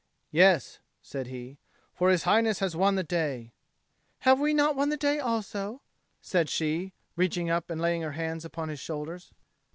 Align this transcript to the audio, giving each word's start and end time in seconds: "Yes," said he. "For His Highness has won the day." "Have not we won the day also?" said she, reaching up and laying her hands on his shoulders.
"Yes," 0.31 0.79
said 1.03 1.27
he. 1.27 1.59
"For 1.93 2.09
His 2.09 2.23
Highness 2.23 2.57
has 2.57 2.75
won 2.75 2.95
the 2.95 3.03
day." 3.03 3.53
"Have 4.21 4.39
not 4.39 4.73
we 4.73 4.75
won 4.75 4.89
the 4.89 4.97
day 4.97 5.19
also?" 5.19 5.79
said 6.23 6.49
she, 6.49 6.93
reaching 7.15 7.51
up 7.51 7.69
and 7.69 7.79
laying 7.79 8.01
her 8.01 8.13
hands 8.13 8.43
on 8.57 8.69
his 8.69 8.79
shoulders. 8.79 9.31